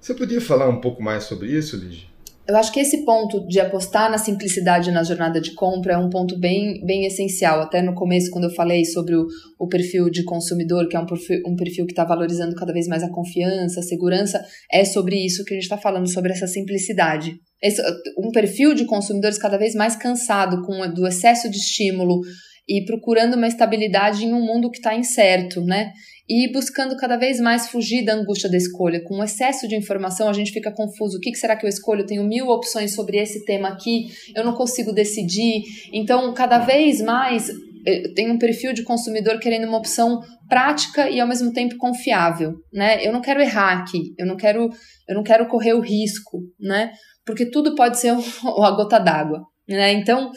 Você 0.00 0.14
podia 0.14 0.40
falar 0.40 0.68
um 0.68 0.80
pouco 0.80 1.02
mais 1.02 1.24
sobre 1.24 1.48
isso, 1.48 1.76
Lígia? 1.76 2.07
Eu 2.48 2.56
acho 2.56 2.72
que 2.72 2.80
esse 2.80 3.04
ponto 3.04 3.46
de 3.46 3.60
apostar 3.60 4.10
na 4.10 4.16
simplicidade 4.16 4.90
na 4.90 5.02
jornada 5.02 5.38
de 5.38 5.52
compra 5.52 5.92
é 5.92 5.98
um 5.98 6.08
ponto 6.08 6.38
bem, 6.38 6.82
bem 6.82 7.04
essencial. 7.04 7.60
Até 7.60 7.82
no 7.82 7.94
começo, 7.94 8.30
quando 8.30 8.44
eu 8.44 8.54
falei 8.54 8.86
sobre 8.86 9.14
o, 9.14 9.26
o 9.58 9.68
perfil 9.68 10.08
de 10.08 10.24
consumidor, 10.24 10.88
que 10.88 10.96
é 10.96 11.00
um 11.00 11.04
perfil, 11.04 11.42
um 11.46 11.54
perfil 11.54 11.84
que 11.84 11.92
está 11.92 12.04
valorizando 12.04 12.54
cada 12.54 12.72
vez 12.72 12.88
mais 12.88 13.02
a 13.02 13.10
confiança, 13.10 13.80
a 13.80 13.82
segurança, 13.82 14.42
é 14.72 14.82
sobre 14.82 15.16
isso 15.16 15.44
que 15.44 15.52
a 15.52 15.56
gente 15.56 15.64
está 15.64 15.76
falando, 15.76 16.10
sobre 16.10 16.32
essa 16.32 16.46
simplicidade. 16.46 17.38
Esse, 17.62 17.82
um 18.16 18.30
perfil 18.32 18.72
de 18.72 18.86
consumidores 18.86 19.36
cada 19.36 19.58
vez 19.58 19.74
mais 19.74 19.94
cansado 19.94 20.62
com 20.62 20.90
do 20.90 21.06
excesso 21.06 21.50
de 21.50 21.58
estímulo, 21.58 22.22
e 22.68 22.84
procurando 22.84 23.34
uma 23.34 23.48
estabilidade 23.48 24.26
em 24.26 24.34
um 24.34 24.44
mundo 24.44 24.70
que 24.70 24.76
está 24.76 24.94
incerto, 24.94 25.62
né? 25.62 25.90
E 26.28 26.52
buscando 26.52 26.96
cada 26.96 27.16
vez 27.16 27.40
mais 27.40 27.68
fugir 27.68 28.04
da 28.04 28.14
angústia 28.14 28.50
da 28.50 28.56
escolha. 28.56 29.02
Com 29.02 29.18
o 29.18 29.24
excesso 29.24 29.66
de 29.66 29.74
informação, 29.74 30.28
a 30.28 30.32
gente 30.32 30.52
fica 30.52 30.70
confuso. 30.70 31.16
O 31.16 31.20
que, 31.20 31.34
será 31.34 31.56
que 31.56 31.64
eu 31.64 31.70
escolho? 31.70 32.02
Eu 32.02 32.06
tenho 32.06 32.24
mil 32.24 32.48
opções 32.48 32.94
sobre 32.94 33.16
esse 33.16 33.44
tema 33.44 33.68
aqui, 33.68 34.08
eu 34.34 34.44
não 34.44 34.52
consigo 34.52 34.92
decidir. 34.92 35.62
Então, 35.92 36.34
cada 36.34 36.58
vez 36.58 37.00
mais 37.00 37.48
eh, 37.86 38.12
tem 38.14 38.30
um 38.30 38.38
perfil 38.38 38.74
de 38.74 38.82
consumidor 38.82 39.38
querendo 39.38 39.66
uma 39.66 39.78
opção 39.78 40.20
prática 40.48 41.08
e 41.08 41.20
ao 41.20 41.28
mesmo 41.28 41.52
tempo 41.52 41.76
confiável, 41.76 42.54
né? 42.72 43.06
Eu 43.06 43.12
não 43.12 43.20
quero 43.20 43.40
errar 43.40 43.78
aqui, 43.78 44.14
eu 44.18 44.26
não 44.26 44.36
quero, 44.36 44.68
eu 45.08 45.14
não 45.14 45.22
quero 45.22 45.46
correr 45.46 45.74
o 45.74 45.80
risco, 45.80 46.40
né? 46.60 46.92
Porque 47.24 47.50
tudo 47.50 47.74
pode 47.74 47.98
ser 47.98 48.10
a 48.12 48.70
gota 48.72 48.98
d'água, 48.98 49.42
né? 49.68 49.92
Então, 49.92 50.30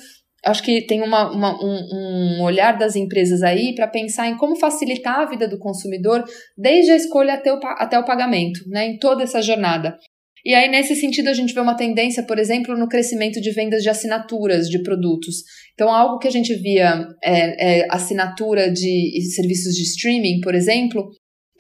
acho 0.46 0.64
que 0.64 0.86
tem 0.86 1.02
uma, 1.02 1.32
uma, 1.32 1.64
um, 1.64 2.40
um, 2.40 2.42
olhar 2.42 2.78
das 2.78 2.96
empresas 2.96 3.44
aí 3.44 3.76
para 3.76 3.88
pensar 3.88 4.28
em 4.28 4.38
como 4.38 4.56
facilitar 4.56 5.20
a 5.20 5.26
vida 5.26 5.48
do 5.48 5.60
consumidor 5.60 6.24
desde 6.58 6.92
a 6.92 6.96
escolha 6.96 7.36
até 7.36 7.54
o, 7.54 7.60
até 7.78 8.00
o 8.00 8.06
pagamento, 8.06 8.62
né, 8.68 8.88
em 8.88 8.98
toda 8.98 9.24
essa 9.24 9.42
jornada. 9.42 9.98
E 10.44 10.56
aí, 10.56 10.68
nesse 10.70 10.96
sentido, 10.96 11.28
a 11.28 11.34
gente 11.34 11.54
vê 11.54 11.60
uma 11.60 11.78
tendência, 11.78 12.24
por 12.24 12.40
exemplo, 12.40 12.76
no 12.76 12.88
crescimento 12.88 13.40
de 13.40 13.52
vendas 13.52 13.84
de 13.84 13.90
assinaturas 13.90 14.68
de 14.68 14.82
produtos. 14.82 15.36
Então, 15.76 15.94
algo 15.94 16.18
que 16.18 16.28
a 16.28 16.32
gente 16.32 16.54
via 16.56 17.08
é, 17.24 17.82
é 17.82 17.88
assinatura 17.92 18.72
de 18.72 19.22
serviços 19.36 19.76
de 19.76 19.84
streaming, 19.84 20.40
por 20.42 20.56
exemplo, 20.56 21.12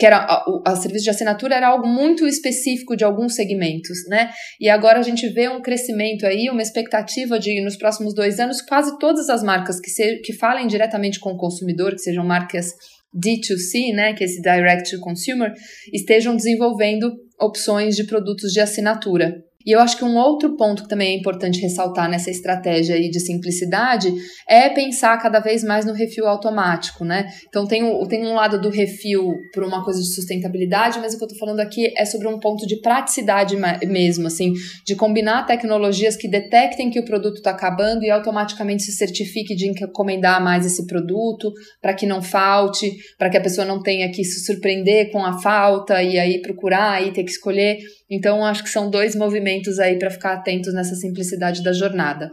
que 0.02 0.06
era 0.08 0.18
a, 0.18 0.44
a, 0.66 0.76
serviço 0.76 1.04
de 1.04 1.12
assinatura 1.12 1.54
era 1.54 1.68
algo 1.68 1.88
muito 1.88 2.26
específico 2.26 2.96
de 2.98 3.04
alguns 3.04 3.36
segmentos, 3.36 4.00
né? 4.08 4.32
E 4.60 4.68
agora 4.68 4.98
a 4.98 5.04
gente 5.04 5.30
vê 5.30 5.48
um 5.48 5.62
crescimento 5.62 6.26
aí, 6.26 6.50
uma 6.50 6.64
expectativa 6.64 7.38
de 7.38 7.62
nos 7.62 7.78
próximos 7.78 8.16
dois 8.16 8.40
anos 8.40 8.64
quase 8.64 8.98
todas 8.98 9.30
as 9.30 9.44
marcas 9.44 9.80
que, 9.80 9.92
se, 9.92 10.18
que 10.22 10.34
falem 10.34 10.66
diretamente 10.66 11.20
com 11.20 11.34
o 11.34 11.38
consumidor, 11.38 11.92
que 11.92 12.00
sejam 12.00 12.26
marcas 12.26 12.72
D2C, 13.16 13.94
né, 13.94 14.14
que 14.14 14.24
é 14.24 14.26
esse 14.26 14.42
Direct 14.42 14.90
to 14.90 15.00
Consumer, 15.00 15.54
estejam 15.94 16.36
desenvolvendo 16.36 17.14
opções 17.40 17.96
de 17.96 18.04
produtos 18.04 18.52
de 18.52 18.60
assinatura. 18.60 19.36
E 19.66 19.72
eu 19.72 19.80
acho 19.80 19.98
que 19.98 20.04
um 20.04 20.18
outro 20.18 20.56
ponto 20.56 20.84
que 20.84 20.90
também 20.90 21.16
é 21.16 21.20
importante 21.20 21.60
ressaltar 21.60 22.10
nessa 22.10 22.30
estratégia 22.30 22.96
aí 22.96 23.10
de 23.10 23.20
simplicidade 23.20 24.14
é 24.48 24.70
pensar 24.70 25.18
cada 25.18 25.40
vez 25.40 25.64
mais 25.64 25.86
no 25.86 25.94
refil 25.94 26.28
automático, 26.28 27.04
né? 27.04 27.30
Então 27.48 27.68
tem, 27.68 27.84
um, 27.84 28.06
tem 28.08 28.26
um 28.26 28.34
lado 28.34 28.60
do 28.60 28.70
refil 28.70 29.36
por 29.54 29.64
uma 29.64 29.84
coisa 29.84 30.00
de 30.00 30.14
sustentabilidade, 30.14 31.00
mas 31.00 31.14
o 31.14 31.18
que 31.18 31.24
eu 31.24 31.28
tô 31.28 31.36
falando 31.36 31.60
aqui 31.60 31.94
é 31.98 32.06
sobre 32.06 32.28
um 32.28 32.40
ponto 32.40 32.66
de 32.66 32.80
praticidade 32.82 33.56
mesmo, 33.86 34.28
assim, 34.28 34.54
de 34.86 34.96
combinar 34.96 35.46
tecnologias 35.46 36.16
que 36.16 36.28
detectem 36.28 36.90
que 36.90 37.00
o 37.00 37.06
produto 37.06 37.38
está 37.38 37.52
acabando 37.52 38.04
e 38.04 38.10
automaticamente 38.10 38.84
se 38.84 38.92
certifique 38.92 39.56
de 39.56 39.68
encomendar 39.68 40.44
mais 40.44 40.66
esse 40.66 40.86
produto 40.88 41.52
para 41.82 41.94
que 41.94 42.06
não 42.06 42.22
falte, 42.22 42.92
para 43.18 43.30
que 43.30 43.38
a 43.38 43.42
pessoa 43.42 43.66
não 43.66 43.82
tenha 43.82 44.12
que 44.12 44.24
se 44.24 44.46
surpreender 44.46 45.12
com 45.12 45.24
a 45.24 45.40
falta 45.40 46.02
e 46.02 46.18
aí 46.18 46.42
procurar 46.42 47.06
e 47.06 47.12
ter 47.12 47.24
que 47.24 47.32
escolher. 47.32 47.78
Então, 48.10 48.46
acho 48.46 48.64
que 48.64 48.70
são 48.70 48.90
dois 48.90 49.16
movimentos 49.16 49.51
aí 49.80 49.98
para 49.98 50.12
ficar 50.12 50.34
atentos 50.34 50.74
nessa 50.74 50.96
simplicidade 50.96 51.64
da 51.64 51.74
jornada. 51.74 52.32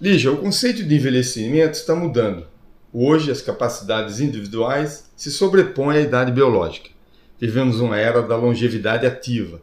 Lígia, 0.00 0.32
o 0.32 0.38
conceito 0.38 0.82
de 0.84 0.94
envelhecimento 0.94 1.76
está 1.76 1.94
mudando. 1.94 2.46
Hoje, 2.92 3.30
as 3.30 3.42
capacidades 3.42 4.20
individuais 4.20 5.04
se 5.16 5.30
sobrepõem 5.30 5.98
à 5.98 6.00
idade 6.00 6.32
biológica. 6.32 6.90
Vivemos 7.40 7.80
uma 7.80 7.98
era 7.98 8.22
da 8.22 8.36
longevidade 8.36 9.06
ativa. 9.06 9.60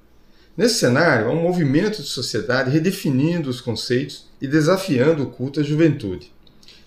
Nesse 0.55 0.75
cenário, 0.75 1.27
há 1.27 1.31
um 1.31 1.41
movimento 1.41 2.01
de 2.01 2.07
sociedade 2.07 2.71
redefinindo 2.71 3.49
os 3.49 3.61
conceitos 3.61 4.25
e 4.41 4.47
desafiando 4.47 5.23
o 5.23 5.29
culto 5.29 5.59
à 5.59 5.63
juventude. 5.63 6.31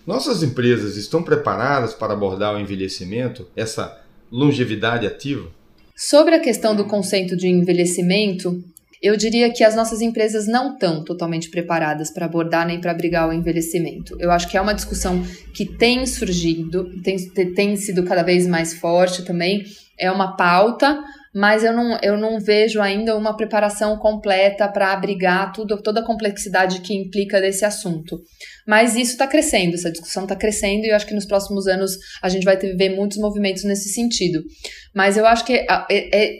Nossas 0.05 0.43
empresas 0.43 0.97
estão 0.97 1.21
preparadas 1.21 1.93
para 1.93 2.13
abordar 2.13 2.55
o 2.55 2.59
envelhecimento, 2.59 3.47
essa 3.55 4.01
longevidade 4.31 5.05
ativa? 5.05 5.47
Sobre 5.95 6.33
a 6.33 6.39
questão 6.39 6.75
do 6.75 6.85
conceito 6.85 7.37
de 7.37 7.47
envelhecimento, 7.47 8.63
eu 9.01 9.17
diria 9.17 9.51
que 9.51 9.63
as 9.63 9.75
nossas 9.75 9.99
empresas 9.99 10.47
não 10.47 10.73
estão 10.73 11.03
totalmente 11.03 11.49
preparadas 11.49 12.11
para 12.11 12.25
abordar 12.25 12.67
nem 12.67 12.79
para 12.79 12.91
abrigar 12.91 13.27
o 13.27 13.33
envelhecimento. 13.33 14.15
Eu 14.19 14.31
acho 14.31 14.47
que 14.47 14.55
é 14.55 14.61
uma 14.61 14.73
discussão 14.73 15.23
que 15.53 15.65
tem 15.65 16.05
surgido, 16.05 16.91
tem, 17.01 17.17
tem 17.55 17.75
sido 17.75 18.03
cada 18.03 18.21
vez 18.21 18.45
mais 18.45 18.73
forte 18.75 19.23
também, 19.23 19.65
é 19.97 20.11
uma 20.11 20.35
pauta, 20.35 21.03
mas 21.33 21.63
eu 21.63 21.73
não, 21.73 21.97
eu 22.01 22.17
não 22.17 22.39
vejo 22.39 22.81
ainda 22.81 23.15
uma 23.15 23.35
preparação 23.35 23.97
completa 23.97 24.67
para 24.67 24.91
abrigar 24.91 25.53
tudo, 25.53 25.81
toda 25.81 26.01
a 26.01 26.05
complexidade 26.05 26.81
que 26.81 26.93
implica 26.93 27.39
desse 27.39 27.63
assunto. 27.63 28.21
Mas 28.67 28.95
isso 28.95 29.13
está 29.13 29.25
crescendo, 29.25 29.75
essa 29.75 29.91
discussão 29.91 30.23
está 30.23 30.35
crescendo 30.35 30.85
e 30.85 30.89
eu 30.89 30.95
acho 30.95 31.07
que 31.07 31.13
nos 31.13 31.25
próximos 31.25 31.67
anos 31.67 31.97
a 32.21 32.27
gente 32.27 32.43
vai 32.43 32.57
ter, 32.57 32.75
ver 32.75 32.95
muitos 32.95 33.17
movimentos 33.17 33.63
nesse 33.63 33.89
sentido. 33.89 34.43
Mas 34.93 35.17
eu 35.17 35.25
acho 35.25 35.45
que 35.45 35.65
a, 35.69 35.85
a, 35.85 35.87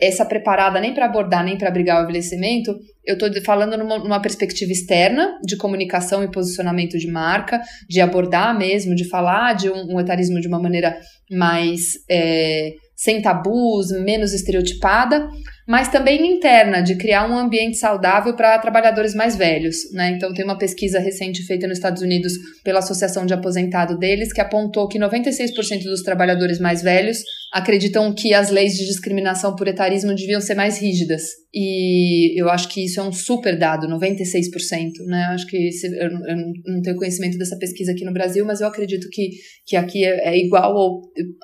essa 0.02 0.26
preparada 0.26 0.80
nem 0.80 0.94
para 0.94 1.06
abordar 1.06 1.44
nem 1.44 1.58
para 1.58 1.70
abrigar 1.70 2.00
o 2.00 2.04
envelhecimento, 2.04 2.78
eu 3.06 3.14
estou 3.16 3.30
falando 3.44 3.78
numa, 3.78 3.98
numa, 3.98 4.22
perspectiva 4.22 4.72
externa 4.72 5.40
de 5.44 5.58
comunicação 5.58 6.24
e 6.24 6.32
posicionamento 6.32 6.98
de 6.98 7.08
marca, 7.08 7.62
de 7.90 8.02
abordar 8.02 8.58
mesmo, 8.58 8.94
de 8.94 9.08
falar 9.08 9.54
de 9.54 9.70
um, 9.70 9.96
um 9.96 10.00
etarismo 10.00 10.40
de 10.40 10.48
uma 10.48 10.62
maneira 10.62 10.96
mais. 11.30 11.94
É, 12.10 12.74
sem 13.02 13.20
tabus, 13.20 13.90
menos 14.04 14.32
estereotipada, 14.32 15.28
mas 15.68 15.88
também 15.88 16.36
interna, 16.36 16.84
de 16.84 16.96
criar 16.96 17.28
um 17.28 17.36
ambiente 17.36 17.78
saudável 17.78 18.36
para 18.36 18.60
trabalhadores 18.60 19.16
mais 19.16 19.36
velhos. 19.36 19.92
Né? 19.92 20.12
Então, 20.12 20.32
tem 20.32 20.46
uma 20.46 20.58
pesquisa 20.58 21.00
recente 21.00 21.42
feita 21.48 21.68
nos 21.68 21.80
Estados 21.80 22.04
Unidos 22.04 22.34
pela 22.64 22.78
Associação 22.78 23.26
de 23.26 23.34
Aposentado 23.34 23.98
deles, 23.98 24.32
que 24.32 24.40
apontou 24.40 24.88
que 24.88 25.00
96% 25.00 25.82
dos 25.84 26.04
trabalhadores 26.04 26.60
mais 26.60 26.84
velhos 26.84 27.24
acreditam 27.52 28.14
que 28.16 28.34
as 28.34 28.50
leis 28.50 28.76
de 28.76 28.86
discriminação 28.86 29.56
por 29.56 29.68
etarismo 29.68 30.16
deviam 30.16 30.40
ser 30.40 30.56
mais 30.56 30.80
rígidas. 30.80 31.24
E 31.54 32.40
eu 32.40 32.50
acho 32.50 32.70
que 32.70 32.86
isso 32.86 33.00
é 33.00 33.04
um 33.04 33.12
super 33.12 33.60
dado, 33.60 33.88
96%. 33.88 35.06
Né? 35.06 35.24
Acho 35.34 35.46
que 35.48 35.58
eu, 35.58 36.10
eu, 36.10 36.38
não 36.66 36.82
tenho 36.82 36.96
conhecimento 36.96 37.38
dessa 37.38 37.58
pesquisa 37.58 37.92
aqui 37.92 38.06
no 38.06 38.14
Brasil, 38.14 38.46
mas 38.46 38.62
eu 38.62 38.68
acredito 38.68 39.08
que, 39.12 39.32
que 39.66 39.76
aqui 39.76 40.06
é, 40.06 40.30
é 40.30 40.38
igual 40.38 40.74
ou 40.74 41.02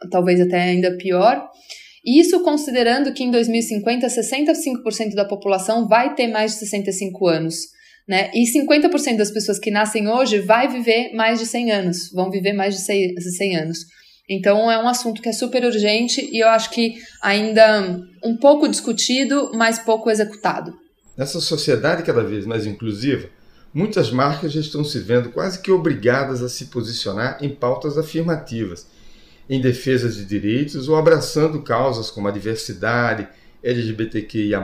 talvez 0.10 0.40
até 0.40 0.62
ainda 0.62 0.96
pior. 0.96 1.46
Isso 2.06 2.42
considerando 2.42 3.14
que 3.14 3.26
em 3.26 3.32
2050 3.32 4.08
65% 4.08 5.14
da 5.14 5.26
população 5.26 5.90
vai 5.90 6.16
ter 6.16 6.28
mais 6.28 6.54
de 6.54 6.60
65 6.60 7.28
anos. 7.28 7.56
Né? 8.08 8.32
E 8.34 8.46
50% 8.46 9.18
das 9.18 9.32
pessoas 9.32 9.60
que 9.60 9.70
nascem 9.70 10.08
hoje 10.08 10.40
vai 10.40 10.70
viver 10.70 11.14
mais 11.14 11.40
de 11.40 11.46
100 11.46 11.72
anos, 11.72 12.10
vão 12.14 12.32
viver 12.32 12.54
mais 12.54 12.76
de 12.76 12.82
100 12.82 13.58
anos. 13.58 13.80
Então 14.30 14.70
é 14.70 14.78
um 14.78 14.88
assunto 14.88 15.22
que 15.22 15.30
é 15.30 15.34
super 15.34 15.64
urgente 15.64 16.22
e 16.22 16.44
eu 16.44 16.50
acho 16.50 16.70
que 16.72 16.96
ainda 17.22 18.02
um 18.24 18.36
pouco 18.36 18.68
discutido, 18.68 19.52
mas 19.54 19.80
pouco 19.80 20.10
executado. 20.10 20.78
Nessa 21.16 21.40
sociedade 21.40 22.04
cada 22.04 22.24
vez 22.24 22.46
mais 22.46 22.66
inclusiva, 22.66 23.30
muitas 23.74 24.12
marcas 24.12 24.52
já 24.52 24.60
estão 24.60 24.84
se 24.84 25.00
vendo 25.00 25.30
quase 25.30 25.62
que 25.62 25.72
obrigadas 25.72 26.44
a 26.44 26.50
se 26.50 26.66
posicionar 26.66 27.38
em 27.42 27.50
pautas 27.50 27.98
afirmativas 27.98 28.88
em 29.50 29.62
defesa 29.62 30.10
de 30.10 30.26
direitos 30.26 30.90
ou 30.90 30.96
abraçando 30.96 31.62
causas 31.62 32.12
como 32.12 32.28
a 32.28 32.32
diversidade, 32.32 33.28
LGBTQIA, 33.64 34.62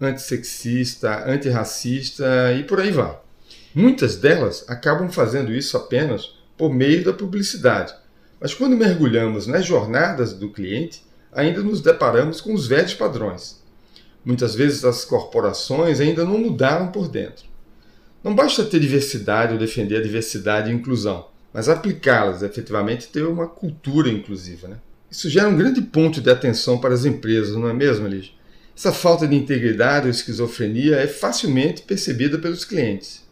antissexista, 0.00 1.24
antirracista 1.26 2.52
e 2.52 2.64
por 2.64 2.80
aí 2.80 2.90
vai. 2.90 3.18
Muitas 3.74 4.16
delas 4.16 4.64
acabam 4.68 5.10
fazendo 5.10 5.52
isso 5.52 5.76
apenas 5.76 6.34
por 6.56 6.72
meio 6.72 7.04
da 7.04 7.12
publicidade, 7.12 7.94
mas 8.46 8.54
quando 8.54 8.76
mergulhamos 8.76 9.48
nas 9.48 9.66
jornadas 9.66 10.32
do 10.32 10.50
cliente, 10.50 11.02
ainda 11.32 11.60
nos 11.62 11.80
deparamos 11.80 12.40
com 12.40 12.54
os 12.54 12.68
velhos 12.68 12.94
padrões. 12.94 13.60
Muitas 14.24 14.54
vezes 14.54 14.84
as 14.84 15.04
corporações 15.04 15.98
ainda 15.98 16.24
não 16.24 16.38
mudaram 16.38 16.92
por 16.92 17.08
dentro. 17.08 17.44
Não 18.22 18.36
basta 18.36 18.64
ter 18.64 18.78
diversidade 18.78 19.52
ou 19.52 19.58
defender 19.58 19.96
a 19.96 20.02
diversidade 20.02 20.70
e 20.70 20.74
inclusão 20.74 21.26
mas 21.52 21.70
aplicá-las 21.70 22.42
efetivamente 22.42 23.08
ter 23.08 23.26
uma 23.26 23.48
cultura 23.48 24.10
inclusiva. 24.10 24.68
Né? 24.68 24.76
Isso 25.10 25.30
gera 25.30 25.48
um 25.48 25.56
grande 25.56 25.80
ponto 25.80 26.20
de 26.20 26.30
atenção 26.30 26.78
para 26.78 26.92
as 26.92 27.06
empresas, 27.06 27.56
não 27.56 27.66
é 27.66 27.72
mesmo, 27.72 28.06
Lígia? 28.06 28.32
Essa 28.76 28.92
falta 28.92 29.26
de 29.26 29.34
integridade 29.34 30.04
ou 30.04 30.10
esquizofrenia 30.10 30.96
é 30.96 31.06
facilmente 31.06 31.80
percebida 31.80 32.38
pelos 32.38 32.62
clientes. 32.62 33.26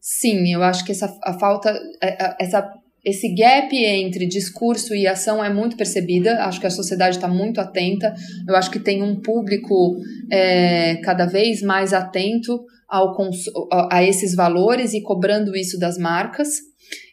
Sim, 0.00 0.54
eu 0.54 0.62
acho 0.62 0.86
que 0.86 0.92
essa 0.92 1.06
a 1.22 1.38
falta, 1.38 1.78
é, 2.02 2.42
essa, 2.42 2.66
esse 3.06 3.32
gap 3.32 3.72
entre 3.72 4.26
discurso 4.26 4.92
e 4.92 5.06
ação 5.06 5.42
é 5.42 5.48
muito 5.48 5.76
percebida. 5.76 6.42
Acho 6.44 6.60
que 6.60 6.66
a 6.66 6.70
sociedade 6.70 7.16
está 7.16 7.28
muito 7.28 7.60
atenta. 7.60 8.12
Eu 8.48 8.56
acho 8.56 8.68
que 8.68 8.80
tem 8.80 9.00
um 9.00 9.20
público 9.20 9.96
é, 10.28 10.96
cada 10.96 11.24
vez 11.24 11.62
mais 11.62 11.92
atento 11.92 12.64
ao, 12.88 13.16
a 13.92 14.02
esses 14.02 14.34
valores 14.34 14.92
e 14.92 15.00
cobrando 15.00 15.54
isso 15.56 15.78
das 15.78 15.96
marcas. 15.96 16.48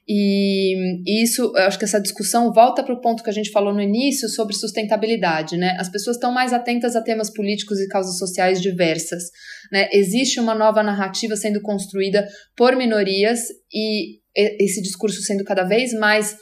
E 0.10 1.24
isso, 1.24 1.54
eu 1.56 1.64
acho 1.64 1.78
que 1.78 1.86
essa 1.86 2.02
discussão 2.02 2.52
volta 2.52 2.84
para 2.84 2.96
o 2.96 3.00
ponto 3.00 3.24
que 3.24 3.30
a 3.30 3.34
gente 3.34 3.52
falou 3.52 3.72
no 3.72 3.80
início 3.80 4.28
sobre 4.28 4.56
sustentabilidade, 4.56 5.56
né? 5.56 5.78
As 5.80 5.90
pessoas 5.90 6.18
estão 6.18 6.32
mais 6.32 6.52
atentas 6.52 6.96
a 6.96 7.02
temas 7.02 7.30
políticos 7.32 7.80
e 7.80 7.88
causas 7.88 8.18
sociais 8.18 8.62
diversas, 8.62 9.26
né? 9.72 9.88
Existe 9.94 10.40
uma 10.40 10.56
nova 10.56 10.82
narrativa 10.82 11.38
sendo 11.38 11.62
construída 11.62 12.28
por 12.58 12.76
minorias 12.76 13.44
e 13.72 14.23
esse 14.36 14.82
discurso 14.82 15.22
sendo 15.22 15.44
cada 15.44 15.64
vez 15.64 15.94
mais 15.94 16.36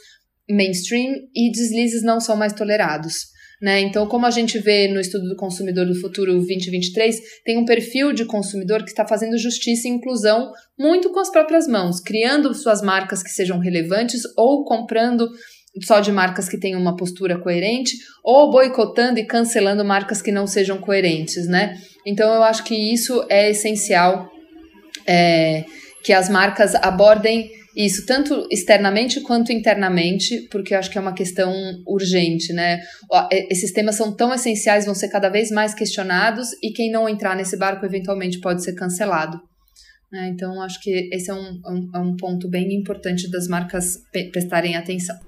mainstream 0.48 1.14
e 1.34 1.50
deslizes 1.50 2.02
não 2.02 2.20
são 2.20 2.36
mais 2.36 2.52
tolerados. 2.52 3.32
Né? 3.60 3.80
Então, 3.80 4.08
como 4.08 4.26
a 4.26 4.30
gente 4.30 4.58
vê 4.58 4.88
no 4.88 4.98
estudo 4.98 5.28
do 5.28 5.36
consumidor 5.36 5.86
do 5.86 5.94
futuro 5.94 6.32
2023, 6.32 7.16
tem 7.44 7.56
um 7.56 7.64
perfil 7.64 8.12
de 8.12 8.24
consumidor 8.24 8.82
que 8.82 8.90
está 8.90 9.06
fazendo 9.06 9.38
justiça 9.38 9.86
e 9.86 9.90
inclusão 9.92 10.50
muito 10.76 11.12
com 11.12 11.20
as 11.20 11.30
próprias 11.30 11.68
mãos, 11.68 12.00
criando 12.00 12.52
suas 12.54 12.82
marcas 12.82 13.22
que 13.22 13.30
sejam 13.30 13.60
relevantes 13.60 14.22
ou 14.36 14.64
comprando 14.64 15.28
só 15.84 16.00
de 16.00 16.10
marcas 16.10 16.48
que 16.48 16.58
tenham 16.58 16.80
uma 16.80 16.96
postura 16.96 17.38
coerente 17.38 17.96
ou 18.24 18.50
boicotando 18.50 19.20
e 19.20 19.26
cancelando 19.26 19.84
marcas 19.84 20.20
que 20.20 20.32
não 20.32 20.46
sejam 20.46 20.78
coerentes, 20.78 21.46
né? 21.46 21.78
Então 22.04 22.34
eu 22.34 22.42
acho 22.42 22.64
que 22.64 22.74
isso 22.74 23.24
é 23.30 23.50
essencial 23.50 24.28
é, 25.06 25.64
que 26.02 26.12
as 26.12 26.28
marcas 26.28 26.74
abordem 26.74 27.48
isso, 27.76 28.04
tanto 28.04 28.46
externamente 28.50 29.20
quanto 29.20 29.52
internamente, 29.52 30.48
porque 30.50 30.74
eu 30.74 30.78
acho 30.78 30.90
que 30.90 30.98
é 30.98 31.00
uma 31.00 31.14
questão 31.14 31.52
urgente, 31.86 32.52
né? 32.52 32.80
Esses 33.50 33.72
temas 33.72 33.96
são 33.96 34.12
tão 34.14 34.32
essenciais, 34.32 34.84
vão 34.84 34.94
ser 34.94 35.08
cada 35.08 35.28
vez 35.28 35.50
mais 35.50 35.74
questionados, 35.74 36.48
e 36.62 36.70
quem 36.70 36.90
não 36.90 37.08
entrar 37.08 37.34
nesse 37.34 37.56
barco 37.56 37.86
eventualmente 37.86 38.40
pode 38.40 38.62
ser 38.62 38.74
cancelado. 38.74 39.40
Né? 40.12 40.28
Então, 40.28 40.60
acho 40.60 40.78
que 40.82 41.08
esse 41.10 41.30
é 41.30 41.34
um, 41.34 41.60
um, 41.66 41.90
é 41.94 41.98
um 41.98 42.16
ponto 42.16 42.46
bem 42.46 42.74
importante 42.74 43.30
das 43.30 43.48
marcas 43.48 44.02
prestarem 44.30 44.76
atenção. 44.76 45.18